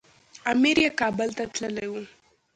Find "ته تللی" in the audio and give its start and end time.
1.37-1.87